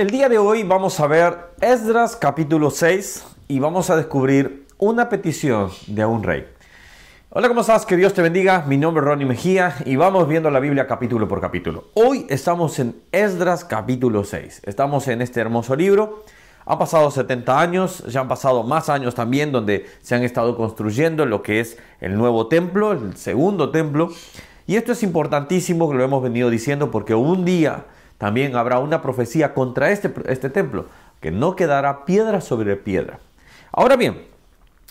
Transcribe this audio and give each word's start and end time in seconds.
El 0.00 0.08
día 0.08 0.30
de 0.30 0.38
hoy 0.38 0.62
vamos 0.62 0.98
a 0.98 1.06
ver 1.06 1.36
Esdras 1.60 2.16
capítulo 2.16 2.70
6 2.70 3.22
y 3.48 3.58
vamos 3.58 3.90
a 3.90 3.96
descubrir 3.96 4.66
una 4.78 5.10
petición 5.10 5.68
de 5.88 6.06
un 6.06 6.22
rey. 6.22 6.46
Hola, 7.28 7.48
¿cómo 7.48 7.60
estás? 7.60 7.84
Que 7.84 7.98
Dios 7.98 8.14
te 8.14 8.22
bendiga. 8.22 8.64
Mi 8.66 8.78
nombre 8.78 9.02
es 9.02 9.04
Ronnie 9.04 9.26
Mejía 9.26 9.76
y 9.84 9.96
vamos 9.96 10.26
viendo 10.26 10.50
la 10.50 10.58
Biblia 10.58 10.86
capítulo 10.86 11.28
por 11.28 11.42
capítulo. 11.42 11.88
Hoy 11.92 12.24
estamos 12.30 12.78
en 12.78 12.98
Esdras 13.12 13.62
capítulo 13.62 14.24
6. 14.24 14.62
Estamos 14.64 15.06
en 15.06 15.20
este 15.20 15.38
hermoso 15.38 15.76
libro. 15.76 16.24
Han 16.64 16.78
pasado 16.78 17.10
70 17.10 17.60
años, 17.60 18.02
ya 18.08 18.22
han 18.22 18.28
pasado 18.28 18.62
más 18.62 18.88
años 18.88 19.14
también 19.14 19.52
donde 19.52 19.84
se 20.00 20.14
han 20.14 20.22
estado 20.22 20.56
construyendo 20.56 21.26
lo 21.26 21.42
que 21.42 21.60
es 21.60 21.76
el 22.00 22.16
nuevo 22.16 22.46
templo, 22.46 22.92
el 22.92 23.18
segundo 23.18 23.68
templo. 23.68 24.08
Y 24.66 24.76
esto 24.76 24.92
es 24.92 25.02
importantísimo, 25.02 25.90
que 25.90 25.98
lo 25.98 26.04
hemos 26.04 26.22
venido 26.22 26.48
diciendo, 26.48 26.90
porque 26.90 27.14
un 27.14 27.44
día 27.44 27.84
también 28.20 28.54
habrá 28.54 28.80
una 28.80 29.00
profecía 29.00 29.54
contra 29.54 29.92
este, 29.92 30.12
este 30.26 30.50
templo, 30.50 30.84
que 31.22 31.30
no 31.30 31.56
quedará 31.56 32.04
piedra 32.04 32.42
sobre 32.42 32.76
piedra. 32.76 33.18
Ahora 33.72 33.96
bien, 33.96 34.26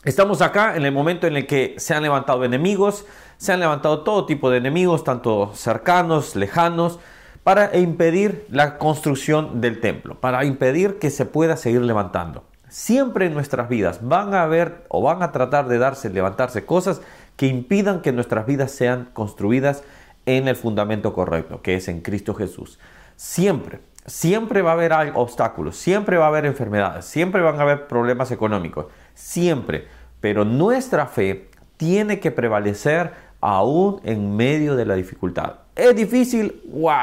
estamos 0.04 0.42
acá 0.42 0.76
en 0.76 0.84
el 0.84 0.92
momento 0.92 1.28
en 1.28 1.38
el 1.38 1.46
que 1.46 1.76
se 1.78 1.94
han 1.94 2.02
levantado 2.02 2.44
enemigos, 2.44 3.06
se 3.38 3.54
han 3.54 3.60
levantado 3.60 4.02
todo 4.02 4.26
tipo 4.26 4.50
de 4.50 4.58
enemigos, 4.58 5.04
tanto 5.04 5.52
cercanos, 5.54 6.36
lejanos, 6.36 7.00
para 7.44 7.78
impedir 7.78 8.48
la 8.50 8.80
construcción 8.80 9.62
del 9.62 9.80
templo, 9.80 10.20
para 10.20 10.44
impedir 10.44 10.98
que 10.98 11.12
se 11.12 11.28
pueda 11.28 11.56
seguir 11.56 11.82
levantando. 11.82 12.46
Siempre 12.68 13.28
en 13.28 13.36
nuestras 13.36 13.70
vidas 13.70 14.00
van 14.02 14.34
a 14.34 14.42
haber 14.42 14.86
o 14.90 15.04
van 15.04 15.22
a 15.22 15.32
tratar 15.32 15.68
de 15.68 15.78
darse, 15.78 16.10
levantarse 16.10 16.66
cosas 16.66 17.02
que 17.36 17.46
impidan 17.46 18.02
que 18.02 18.12
nuestras 18.12 18.48
vidas 18.48 18.72
sean 18.72 19.08
construidas 19.14 19.84
en 20.26 20.48
el 20.48 20.56
fundamento 20.56 21.14
correcto, 21.14 21.62
que 21.62 21.76
es 21.76 21.88
en 21.90 22.02
Cristo 22.02 22.34
Jesús. 22.34 22.80
Siempre, 23.20 23.82
siempre 24.06 24.62
va 24.62 24.70
a 24.70 24.74
haber 24.76 24.94
obstáculos, 25.14 25.76
siempre 25.76 26.16
va 26.16 26.24
a 26.24 26.28
haber 26.30 26.46
enfermedades, 26.46 27.04
siempre 27.04 27.42
van 27.42 27.60
a 27.60 27.64
haber 27.64 27.86
problemas 27.86 28.32
económicos, 28.32 28.86
siempre. 29.14 29.90
Pero 30.22 30.46
nuestra 30.46 31.06
fe 31.06 31.50
tiene 31.76 32.22
que 32.22 32.32
prevalecer 32.32 33.12
aún 33.42 34.00
en 34.06 34.38
medio 34.38 34.78
de 34.78 34.86
la 34.86 34.96
dificultad. 34.96 35.56
¿Es 35.76 35.94
difícil? 35.98 36.62
¡Wow! 36.72 36.94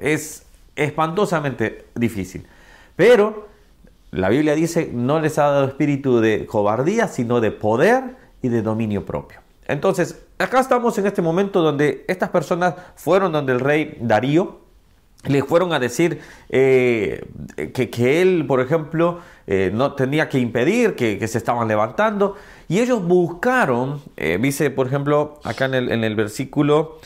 Es 0.00 0.46
espantosamente 0.74 1.86
difícil. 1.94 2.44
Pero 2.96 3.46
la 4.10 4.30
Biblia 4.30 4.56
dice, 4.56 4.90
no 4.92 5.20
les 5.20 5.38
ha 5.38 5.44
dado 5.44 5.68
espíritu 5.68 6.18
de 6.18 6.44
cobardía, 6.44 7.06
sino 7.06 7.40
de 7.40 7.52
poder 7.52 8.16
y 8.42 8.48
de 8.48 8.62
dominio 8.62 9.06
propio. 9.06 9.38
Entonces, 9.68 10.24
acá 10.40 10.58
estamos 10.58 10.98
en 10.98 11.06
este 11.06 11.22
momento 11.22 11.62
donde 11.62 12.04
estas 12.08 12.30
personas 12.30 12.74
fueron 12.96 13.30
donde 13.30 13.52
el 13.52 13.60
rey 13.60 13.96
Darío, 14.00 14.61
le 15.24 15.42
fueron 15.42 15.72
a 15.72 15.78
decir 15.78 16.20
eh, 16.48 17.24
que, 17.72 18.22
él, 18.22 18.44
por 18.46 18.60
ejemplo, 18.60 19.20
eh, 19.46 19.70
no 19.72 19.94
tenía 19.94 20.28
que 20.28 20.38
impedir 20.38 20.94
que, 20.94 21.26
se 21.28 21.38
estaban 21.38 21.68
levantando. 21.68 22.36
Y 22.68 22.80
ellos 22.80 23.06
buscaron, 23.06 24.00
eh, 24.16 24.38
dice, 24.40 24.70
por 24.70 24.86
ejemplo, 24.86 25.40
acá 25.44 25.66
en 25.66 25.74
el, 25.74 25.92
en 25.92 26.04
el 26.04 26.16
versículo, 26.16 26.98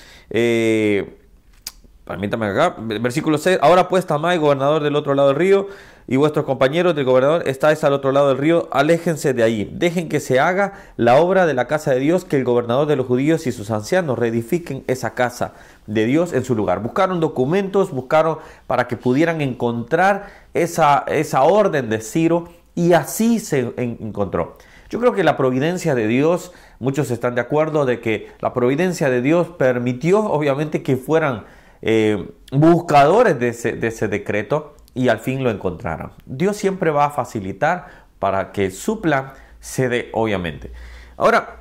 permítame 2.07 2.47
acá, 2.47 2.77
versículo 2.79 3.37
6, 3.37 3.59
ahora 3.61 3.89
pues 3.89 4.07
Tamay, 4.07 4.39
gobernador 4.39 4.83
del 4.83 4.95
otro 4.95 5.15
lado 5.15 5.29
del 5.29 5.37
río, 5.37 5.67
y 6.07 6.15
vuestros 6.15 6.45
compañeros 6.45 6.95
del 6.95 7.05
gobernador 7.05 7.43
estáis 7.49 7.83
al 7.83 7.93
otro 7.93 8.12
lado 8.12 8.29
del 8.29 8.39
río, 8.39 8.69
aléjense 8.71 9.35
de 9.35 9.43
ahí, 9.43 9.69
dejen 9.75 10.09
que 10.09 10.21
se 10.21 10.39
haga 10.39 10.75
la 10.97 11.17
obra 11.17 11.47
de 11.47 11.55
la 11.55 11.67
casa 11.67 11.91
de 11.91 11.99
Dios, 11.99 12.25
que 12.25 12.37
el 12.37 12.45
gobernador 12.45 12.87
de 12.87 12.95
los 12.95 13.07
judíos 13.07 13.49
y 13.49 13.53
sus 13.53 13.73
ancianos 13.73 14.21
reedifiquen 14.21 14.84
esa 14.87 15.15
casa 15.15 15.55
de 15.89 16.07
Dios 16.07 16.33
en 16.33 16.45
su 16.45 16.55
lugar. 16.55 16.81
Buscaron 16.81 17.19
documentos, 17.19 17.91
buscaron 17.91 18.39
para 18.69 18.87
que 18.87 18.97
pudieran 18.97 19.41
encontrar 19.41 20.29
esa, 20.55 21.05
esa 21.09 21.43
orden 21.43 21.91
de 21.91 22.01
Ciro 22.01 22.49
y 22.77 22.93
así 22.93 23.41
se 23.41 23.73
encontró. 23.77 24.57
Yo 24.91 25.01
creo 25.01 25.12
que 25.12 25.25
la 25.25 25.37
providencia 25.37 25.97
de 25.97 26.07
Dios, 26.07 26.53
muchos 26.79 27.11
están 27.11 27.34
de 27.34 27.41
acuerdo 27.41 27.84
de 27.84 28.00
que 28.00 28.31
la 28.38 28.55
providencia 28.55 29.11
de 29.11 29.23
Dios 29.23 29.49
permitió 29.49 30.21
obviamente 30.21 30.84
que 30.84 30.97
fueran 30.97 31.44
eh, 31.89 32.33
buscadores 32.51 33.39
de 33.39 33.51
ese, 33.51 33.73
de 33.75 33.87
ese 33.87 34.09
decreto 34.09 34.75
y 34.93 35.07
al 35.07 35.21
fin 35.21 35.45
lo 35.45 35.51
encontraron. 35.51 36.11
Dios 36.25 36.57
siempre 36.57 36.91
va 36.91 37.05
a 37.05 37.11
facilitar 37.11 38.07
para 38.19 38.51
que 38.51 38.73
su 38.73 39.01
plan 39.01 39.35
se 39.61 39.89
dé, 39.89 40.11
obviamente. 40.13 40.73
Ahora, 41.17 41.61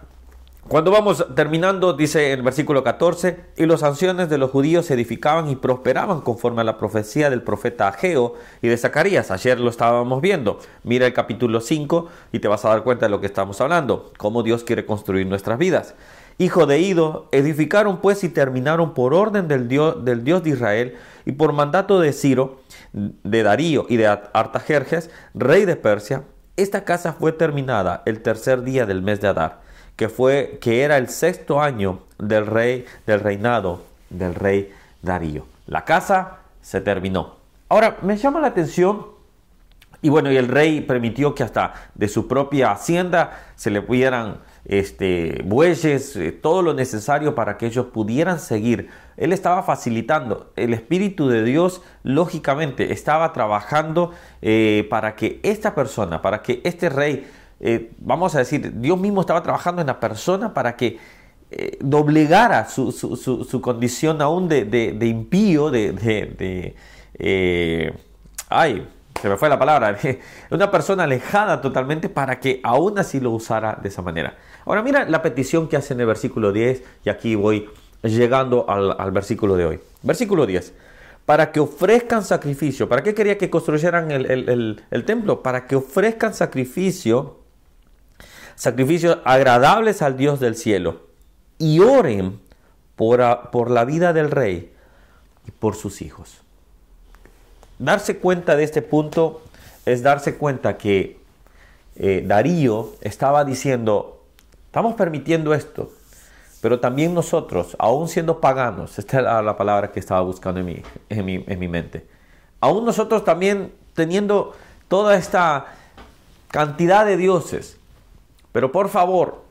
cuando 0.68 0.90
vamos 0.90 1.24
terminando, 1.36 1.94
dice 1.94 2.34
el 2.34 2.42
versículo 2.42 2.84
14, 2.84 3.40
y 3.56 3.68
los 3.68 3.84
ancianos 3.84 4.28
de 4.28 4.40
los 4.40 4.50
judíos 4.50 4.88
se 4.88 4.96
edificaban 4.96 5.48
y 5.48 5.58
prosperaban 5.58 6.22
conforme 6.22 6.62
a 6.62 6.64
la 6.64 6.80
profecía 6.80 7.30
del 7.30 7.44
profeta 7.44 7.88
Ageo 7.88 8.34
y 8.64 8.68
de 8.68 8.78
Zacarías. 8.78 9.30
Ayer 9.30 9.60
lo 9.60 9.70
estábamos 9.70 10.22
viendo. 10.22 10.58
Mira 10.82 11.06
el 11.06 11.14
capítulo 11.14 11.62
5 11.62 12.08
y 12.32 12.40
te 12.40 12.48
vas 12.48 12.66
a 12.66 12.70
dar 12.70 12.82
cuenta 12.82 13.06
de 13.06 13.12
lo 13.12 13.22
que 13.22 13.28
estamos 13.28 13.62
hablando, 13.62 14.12
cómo 14.18 14.42
Dios 14.42 14.64
quiere 14.64 14.88
construir 14.88 15.28
nuestras 15.28 15.60
vidas. 15.60 15.94
Hijo 16.38 16.66
de 16.66 16.80
Ido, 16.80 17.30
edificaron 17.32 18.02
pues 18.02 18.24
y 18.24 18.30
terminaron 18.30 18.94
por 18.94 19.14
orden 19.14 19.48
del 19.48 19.68
Dios, 19.68 20.04
del 20.04 20.24
Dios 20.24 20.44
de 20.44 20.50
Israel 20.50 20.96
y 21.26 21.32
por 21.32 21.54
mandato 21.54 22.00
de 22.00 22.12
Ciro, 22.12 22.62
de 22.92 23.44
Darío 23.44 23.86
y 23.88 23.98
de 23.98 24.08
Artajerjes, 24.08 25.10
rey 25.34 25.66
de 25.66 25.76
Persia, 25.78 26.24
esta 26.58 26.86
casa 26.86 27.14
fue 27.14 27.32
terminada 27.32 28.02
el 28.06 28.22
tercer 28.22 28.64
día 28.64 28.86
del 28.86 29.02
mes 29.02 29.22
de 29.22 29.28
Adar, 29.28 29.62
que 29.96 30.10
fue 30.10 30.58
que 30.62 30.84
era 30.84 30.98
el 30.98 31.10
sexto 31.10 31.62
año 31.62 32.00
del 32.18 32.46
rey 32.46 32.86
del 33.06 33.20
reinado 33.20 33.82
del 34.10 34.36
rey 34.36 34.72
Darío. 35.02 35.46
La 35.68 35.84
casa 35.84 36.40
se 36.62 36.82
terminó. 36.82 37.36
Ahora 37.70 37.98
me 38.02 38.18
llama 38.18 38.40
la 38.40 38.48
atención 38.48 39.06
y 40.06 40.10
bueno, 40.10 40.32
y 40.32 40.38
el 40.38 40.50
rey 40.50 40.82
permitió 40.82 41.34
que 41.34 41.42
hasta 41.42 41.74
de 41.96 42.08
su 42.08 42.28
propia 42.28 42.70
hacienda 42.70 43.40
se 43.56 43.72
le 43.72 43.82
pudieran 43.82 44.38
este, 44.64 45.42
bueyes, 45.44 46.16
eh, 46.16 46.32
todo 46.32 46.62
lo 46.62 46.76
necesario 46.76 47.34
para 47.34 47.58
que 47.58 47.66
ellos 47.66 47.88
pudieran 47.88 48.40
seguir. 48.40 48.92
Él 49.18 49.34
estaba 49.34 49.64
facilitando. 49.64 50.52
El 50.58 50.76
Espíritu 50.76 51.28
de 51.28 51.44
Dios, 51.44 51.82
lógicamente, 52.04 52.94
estaba 52.94 53.34
trabajando 53.34 54.12
eh, 54.44 54.86
para 54.92 55.16
que 55.16 55.40
esta 55.42 55.74
persona, 55.74 56.22
para 56.22 56.44
que 56.44 56.62
este 56.64 56.90
rey, 56.90 57.26
eh, 57.60 57.92
vamos 57.98 58.36
a 58.36 58.38
decir, 58.38 58.80
Dios 58.80 59.00
mismo 59.00 59.22
estaba 59.22 59.42
trabajando 59.42 59.82
en 59.82 59.88
la 59.88 60.00
persona 60.00 60.54
para 60.54 60.76
que 60.76 61.00
doblegara 61.80 62.70
su, 62.70 62.92
su, 62.92 63.62
condición 63.62 64.22
aún 64.22 64.48
de, 64.50 64.66
de, 64.66 65.08
impío, 65.08 65.72
de... 65.72 65.94
de 67.18 67.96
ay, 68.50 68.88
se 69.22 69.30
me 69.30 69.38
fue 69.38 69.50
la 69.50 69.58
palabra, 69.58 69.98
una 70.52 70.70
persona 70.72 71.04
alejada 71.04 71.62
totalmente 71.62 72.10
para 72.10 72.40
que 72.40 72.60
aún 72.64 73.00
así 73.00 73.20
lo 73.20 73.32
usara 73.32 73.78
de 73.82 73.90
esa 73.90 74.02
manera. 74.02 74.36
Ahora 74.66 74.82
mira 74.82 75.06
la 75.06 75.22
petición 75.22 75.68
que 75.68 75.78
hace 75.78 75.94
en 75.94 76.02
el 76.02 76.06
versículo 76.06 76.52
10 76.52 76.84
y 77.04 77.10
aquí 77.10 77.36
voy 77.36 77.70
llegando 78.04 78.70
al, 78.70 79.12
versículo 79.12 79.56
de 79.56 79.66
hoy. 79.66 79.80
Versículo 80.04 80.46
10. 80.46 80.74
Para 81.26 81.52
que 81.52 81.60
ofrezcan 81.60 82.24
sacrificio. 82.24 82.88
¿Para 82.88 83.04
qué 83.04 83.14
quería 83.14 83.38
que 83.38 83.50
construyeran 83.50 84.12
el, 84.12 85.06
templo? 85.06 85.42
Para 85.42 85.66
que 85.66 85.76
ofrezcan 85.76 86.34
sacrificio, 86.34 87.40
sacrificios 88.56 89.20
agradables 89.24 90.02
al 90.02 90.18
Dios 90.18 90.40
del 90.40 90.56
cielo 90.56 91.08
y 91.58 91.80
oren 91.80 92.40
por, 92.96 93.50
por 93.52 93.72
la 93.72 93.86
vida 93.86 94.14
del 94.14 94.30
rey 94.30 94.72
y 95.48 95.52
por 95.52 95.76
sus 95.76 96.02
hijos. 96.02 96.45
Darse 97.80 98.18
cuenta 98.18 98.56
de 98.56 98.64
este 98.64 98.82
punto 98.82 99.42
es 99.86 100.02
darse 100.02 100.36
cuenta 100.38 100.78
que 100.78 101.20
eh, 101.96 102.24
Darío 102.26 102.94
estaba 103.02 103.46
diciendo, 103.46 104.16
Estamos 104.76 104.96
permitiendo 104.96 105.54
esto, 105.54 105.90
pero 106.60 106.82
también 106.82 107.14
nosotros, 107.14 107.78
aún 107.80 108.10
siendo 108.10 108.42
paganos, 108.42 109.00
esta 109.00 109.20
es 109.20 109.24
la, 109.24 109.56
palabra 109.56 109.94
que 109.94 110.02
estaba 110.02 110.20
buscando 110.20 110.60
en 110.60 110.66
mi, 110.66 110.82
en, 111.08 111.24
mi, 111.24 111.46
en 111.48 111.60
mi 111.60 111.70
mente, 111.70 112.06
aún 112.60 112.84
nosotros 112.84 113.24
también 113.24 113.72
teniendo 113.94 114.54
toda 114.90 115.16
esta 115.16 115.68
cantidad 116.50 117.06
de 117.06 117.16
dioses, 117.16 117.78
pero 118.52 118.74
por 118.74 118.90
favor, 118.90 119.46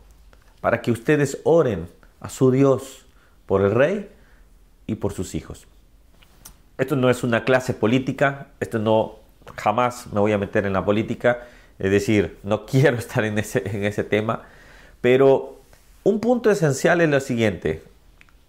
para 0.61 0.82
que 0.82 0.91
ustedes 0.91 1.38
oren 1.44 1.88
a 2.20 2.29
su 2.29 2.50
Dios 2.50 3.06
por 3.47 3.62
el 3.62 3.70
rey 3.70 4.11
y 4.87 4.97
por 4.97 5.15
sus 5.15 5.35
hijos. 5.35 5.67
Esto 6.76 6.97
no 6.97 7.09
es 7.09 7.23
una 7.23 7.44
clase 7.44 7.73
política, 7.73 8.49
esto 8.61 8.79
no 8.79 9.17
jamás 9.56 10.06
me 10.12 10.21
voy 10.21 10.32
a 10.32 10.38
meter 10.38 10.67
en 10.67 10.73
la 10.73 10.85
política, 10.85 11.44
es 11.79 11.91
decir, 11.91 12.38
no 12.43 12.67
quiero 12.67 12.97
estar 12.97 13.25
en 13.25 13.38
ese, 13.38 13.62
en 13.65 13.85
ese 13.85 14.05
tema, 14.05 14.43
pero 15.00 15.61
un 16.03 16.21
punto 16.21 16.50
esencial 16.50 17.00
es 17.00 17.09
lo 17.09 17.21
siguiente, 17.21 17.82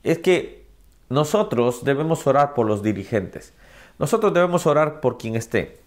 es 0.03 0.19
que 0.19 0.65
nosotros 1.09 1.83
debemos 1.83 2.25
orar 2.25 2.53
por 2.53 2.65
los 2.65 2.81
dirigentes, 2.81 3.53
nosotros 3.99 4.33
debemos 4.33 4.65
orar 4.65 5.01
por 5.01 5.17
quien 5.17 5.35
esté. 5.35 5.77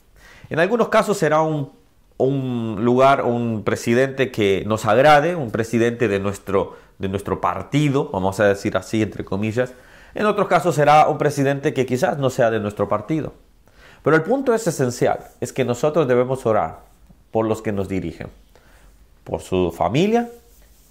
En 0.49 0.61
algunos 0.61 0.89
casos 0.89 1.19
será 1.19 1.43
un, 1.43 1.73
un 2.17 2.79
lugar, 2.81 3.25
un 3.25 3.65
presidente 3.65 4.31
que 4.31 4.65
nos 4.67 4.87
agrade, 4.87 5.35
un 5.37 5.51
presidente 5.51 6.09
de 6.09 6.21
nuestro, 6.21 6.77
de 6.99 7.09
nuestro 7.09 7.41
partido, 7.41 8.11
vamos 8.13 8.41
a 8.41 8.47
decir 8.47 8.77
así 8.77 9.03
entre 9.03 9.25
comillas. 9.25 9.73
En 10.15 10.27
otros 10.27 10.49
casos 10.49 10.75
será 10.75 11.09
un 11.09 11.19
presidente 11.19 11.75
que 11.75 11.87
quizás 11.87 12.19
no 12.19 12.31
sea 12.31 12.51
de 12.51 12.61
nuestro 12.61 12.89
partido. 12.89 13.35
Pero 14.03 14.17
el 14.17 14.23
punto 14.23 14.55
es 14.55 14.67
esencial, 14.67 15.21
es 15.41 15.53
que 15.53 15.65
nosotros 15.65 16.09
debemos 16.09 16.47
orar 16.47 16.81
por 17.31 17.47
los 17.47 17.63
que 17.63 17.73
nos 17.73 17.89
dirigen, 17.89 18.29
por 19.25 19.41
su 19.41 19.73
familia 19.73 20.31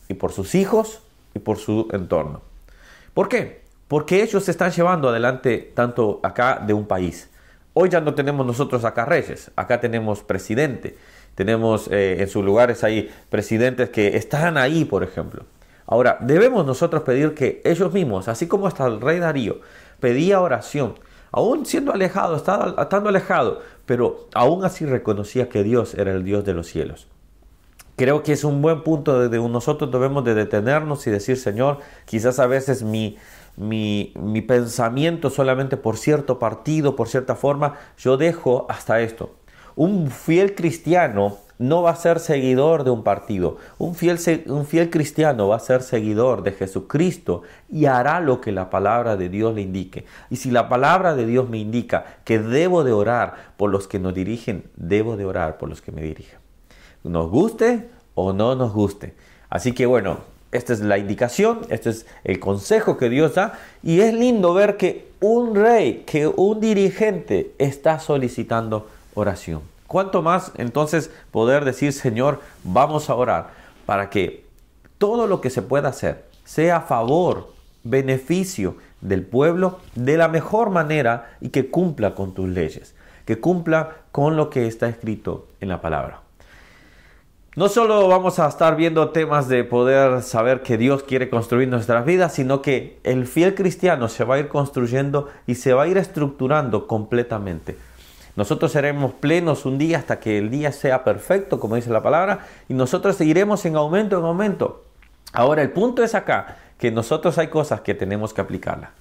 y 0.07 0.13
por 0.13 0.31
sus 0.31 0.55
hijos 0.55 1.01
y 1.33 1.39
por 1.39 1.57
su 1.57 1.87
entorno. 1.91 2.41
¿Por 3.13 3.29
qué? 3.29 3.61
Porque 3.87 4.21
ellos 4.21 4.43
se 4.43 4.51
están 4.51 4.71
llevando 4.71 5.09
adelante 5.09 5.71
tanto 5.73 6.19
acá 6.21 6.61
de 6.65 6.73
un 6.73 6.85
país. 6.85 7.29
Hoy 7.73 7.89
ya 7.89 8.01
no 8.01 8.13
tenemos 8.13 8.45
nosotros 8.45 8.83
acá 8.85 9.05
reyes, 9.05 9.51
acá 9.55 9.79
tenemos 9.79 10.21
presidente, 10.21 10.97
tenemos 11.35 11.87
eh, 11.91 12.17
en 12.19 12.27
sus 12.27 12.43
lugares 12.43 12.83
ahí 12.83 13.11
presidentes 13.29 13.89
que 13.89 14.17
están 14.17 14.57
ahí, 14.57 14.85
por 14.85 15.03
ejemplo. 15.03 15.43
Ahora, 15.87 16.17
debemos 16.19 16.65
nosotros 16.65 17.03
pedir 17.03 17.33
que 17.33 17.61
ellos 17.63 17.93
mismos, 17.93 18.27
así 18.27 18.47
como 18.47 18.67
hasta 18.67 18.85
el 18.85 18.99
rey 18.99 19.19
Darío, 19.19 19.61
pedía 20.01 20.41
oración, 20.41 20.95
aún 21.31 21.65
siendo 21.65 21.93
alejado, 21.93 22.35
estando 22.35 23.09
alejado, 23.09 23.61
pero 23.85 24.27
aún 24.33 24.65
así 24.65 24.85
reconocía 24.85 25.47
que 25.47 25.63
Dios 25.63 25.93
era 25.95 26.11
el 26.11 26.25
Dios 26.25 26.43
de 26.43 26.53
los 26.53 26.67
cielos. 26.67 27.07
Creo 27.95 28.21
que 28.21 28.33
es 28.33 28.43
un 28.43 28.61
buen 28.61 28.83
punto 28.83 29.17
donde 29.17 29.39
nosotros 29.39 29.89
debemos 29.89 30.25
de 30.25 30.35
detenernos 30.35 31.07
y 31.07 31.09
decir, 31.09 31.37
Señor, 31.37 31.79
quizás 32.05 32.37
a 32.37 32.45
veces 32.45 32.83
mi, 32.83 33.17
mi, 33.55 34.13
mi 34.15 34.41
pensamiento 34.41 35.29
solamente 35.29 35.77
por 35.77 35.97
cierto 35.97 36.37
partido, 36.37 36.97
por 36.97 37.07
cierta 37.07 37.35
forma, 37.35 37.75
yo 37.97 38.17
dejo 38.17 38.67
hasta 38.69 38.99
esto. 38.99 39.35
Un 39.75 40.11
fiel 40.11 40.53
cristiano 40.53 41.37
no 41.59 41.81
va 41.81 41.91
a 41.91 41.95
ser 41.95 42.19
seguidor 42.19 42.83
de 42.83 42.91
un 42.91 43.03
partido. 43.03 43.57
Un 43.77 43.95
fiel, 43.95 44.19
un 44.47 44.65
fiel 44.65 44.89
cristiano 44.89 45.47
va 45.47 45.55
a 45.55 45.59
ser 45.59 45.81
seguidor 45.81 46.43
de 46.43 46.51
Jesucristo 46.51 47.41
y 47.69 47.85
hará 47.85 48.19
lo 48.19 48.41
que 48.41 48.51
la 48.51 48.69
palabra 48.69 49.17
de 49.17 49.29
Dios 49.29 49.55
le 49.55 49.61
indique. 49.61 50.05
Y 50.29 50.37
si 50.37 50.51
la 50.51 50.69
palabra 50.69 51.15
de 51.15 51.25
Dios 51.25 51.49
me 51.49 51.57
indica 51.57 52.05
que 52.23 52.39
debo 52.39 52.83
de 52.83 52.91
orar 52.91 53.53
por 53.57 53.71
los 53.71 53.87
que 53.87 53.99
nos 53.99 54.13
dirigen, 54.13 54.65
debo 54.75 55.17
de 55.17 55.25
orar 55.25 55.57
por 55.57 55.69
los 55.69 55.81
que 55.81 55.91
me 55.91 56.01
dirigen. 56.01 56.39
Nos 57.03 57.29
guste 57.29 57.89
o 58.15 58.33
no 58.33 58.55
nos 58.55 58.73
guste. 58.73 59.15
Así 59.49 59.73
que 59.73 59.85
bueno, 59.85 60.19
esta 60.51 60.73
es 60.73 60.79
la 60.79 60.97
indicación, 60.97 61.61
este 61.69 61.89
es 61.89 62.05
el 62.23 62.39
consejo 62.39 62.97
que 62.97 63.09
Dios 63.09 63.35
da. 63.35 63.59
Y 63.83 64.01
es 64.01 64.13
lindo 64.13 64.53
ver 64.53 64.77
que 64.77 65.07
un 65.19 65.55
rey, 65.55 66.03
que 66.05 66.27
un 66.27 66.59
dirigente 66.59 67.53
está 67.57 67.99
solicitando 67.99 68.87
oración. 69.13 69.61
¿Cuánto 69.87 70.21
más 70.21 70.51
entonces 70.57 71.11
poder 71.31 71.63
decir, 71.63 71.93
Señor, 71.93 72.41
vamos 72.63 73.09
a 73.09 73.15
orar 73.15 73.51
para 73.85 74.09
que 74.09 74.45
todo 74.97 75.27
lo 75.27 75.39
que 75.39 75.49
se 75.49 75.61
pueda 75.61 75.89
hacer 75.89 76.25
sea 76.43 76.77
a 76.77 76.81
favor, 76.81 77.53
beneficio 77.83 78.75
del 78.99 79.23
pueblo 79.23 79.79
de 79.95 80.17
la 80.17 80.27
mejor 80.27 80.71
manera 80.71 81.37
y 81.39 81.49
que 81.49 81.71
cumpla 81.71 82.15
con 82.15 82.33
tus 82.33 82.49
leyes, 82.49 82.95
que 83.25 83.39
cumpla 83.39 83.95
con 84.11 84.35
lo 84.35 84.49
que 84.49 84.67
está 84.67 84.89
escrito 84.89 85.47
en 85.61 85.69
la 85.69 85.79
palabra? 85.79 86.21
No 87.55 87.69
solo 87.69 88.07
vamos 88.07 88.37
a 88.39 88.47
estar 88.47 88.75
viendo 88.75 89.09
temas 89.09 89.47
de 89.47 89.63
poder 89.63 90.21
saber 90.21 90.61
que 90.61 90.77
Dios 90.77 91.01
quiere 91.01 91.29
construir 91.29 91.69
nuestras 91.69 92.05
vidas, 92.05 92.33
sino 92.33 92.61
que 92.61 92.99
el 93.03 93.25
fiel 93.25 93.55
cristiano 93.55 94.09
se 94.09 94.25
va 94.25 94.35
a 94.35 94.39
ir 94.39 94.47
construyendo 94.47 95.29
y 95.47 95.55
se 95.55 95.73
va 95.73 95.83
a 95.83 95.87
ir 95.87 95.97
estructurando 95.97 96.87
completamente 96.87 97.77
nosotros 98.37 98.71
seremos 98.71 99.13
plenos 99.13 99.65
un 99.65 99.79
día 99.79 99.97
hasta 99.97 100.19
que 100.19 100.37
el 100.37 100.51
día 100.51 100.71
sea 100.71 101.03
perfecto, 101.03 101.59
como 101.59 101.75
dice 101.75 101.89
la 101.89 102.03
palabra, 102.03 102.45
y 102.69 102.75
nosotros 102.75 103.17
seguiremos 103.17 103.65
en 103.65 103.75
aumento 103.75 104.19
en 104.19 104.25
aumento. 104.25 104.85
Ahora, 105.33 105.63
el 105.63 105.71
punto 105.71 106.03
es 106.03 106.13
acá, 106.15 106.55
que 106.77 106.91
nosotros 106.91 107.39
hay 107.39 107.47
cosas 107.47 107.81
que 107.81 107.95
tenemos 107.95 108.35
que 108.35 108.41
aplicarlas. 108.41 108.91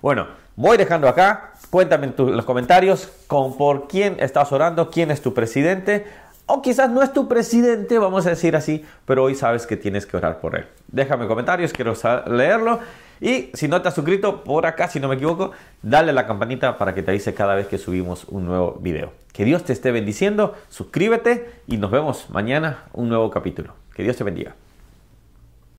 Bueno, 0.00 0.26
voy 0.56 0.78
dejando 0.78 1.08
acá. 1.08 1.52
Cuéntame 1.68 2.06
en, 2.06 2.36
los 2.36 2.44
comentarios 2.46 3.12
con 3.26 3.58
por 3.58 3.86
quién 3.86 4.16
estás 4.18 4.50
orando, 4.52 4.90
quién 4.90 5.10
es 5.10 5.20
tu 5.20 5.34
presidente. 5.34 6.06
O 6.46 6.62
quizás 6.62 6.88
no 6.88 7.02
es 7.02 7.12
tu 7.12 7.28
presidente, 7.28 7.98
vamos 7.98 8.24
a 8.26 8.30
decir 8.30 8.56
así, 8.56 8.84
pero 9.04 9.24
hoy 9.24 9.34
sabes 9.34 9.66
que 9.66 9.76
tienes 9.76 10.06
que 10.06 10.16
orar 10.16 10.40
por 10.40 10.56
él. 10.56 10.66
Déjame 10.88 11.26
comentarios, 11.26 11.72
quiero 11.72 11.92
leerlo. 12.28 12.80
Y 13.20 13.50
si 13.54 13.68
no 13.68 13.80
te 13.82 13.88
has 13.88 13.94
suscrito 13.94 14.44
por 14.44 14.66
acá, 14.66 14.88
si 14.88 15.00
no 15.00 15.08
me 15.08 15.14
equivoco, 15.14 15.52
dale 15.82 16.10
a 16.10 16.14
la 16.14 16.26
campanita 16.26 16.78
para 16.78 16.94
que 16.94 17.02
te 17.02 17.10
avise 17.10 17.34
cada 17.34 17.54
vez 17.54 17.66
que 17.66 17.78
subimos 17.78 18.24
un 18.28 18.46
nuevo 18.46 18.78
video. 18.80 19.12
Que 19.32 19.44
Dios 19.44 19.64
te 19.64 19.72
esté 19.72 19.92
bendiciendo, 19.92 20.54
suscríbete 20.68 21.50
y 21.66 21.76
nos 21.76 21.90
vemos 21.90 22.30
mañana 22.30 22.84
un 22.92 23.08
nuevo 23.08 23.30
capítulo. 23.30 23.74
Que 23.94 24.02
Dios 24.02 24.16
te 24.16 24.24
bendiga. 24.24 24.54